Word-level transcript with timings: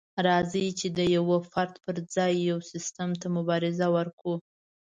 راځئ 0.27 0.67
چې 0.79 0.87
د 0.97 0.99
يوه 1.15 1.37
فرد 1.51 1.73
پر 1.83 1.95
ځای 2.15 2.33
يو 2.49 2.57
سيستم 2.71 3.09
ته 3.21 3.27
مبارزه 3.37 3.87
وکړو. 3.95 4.35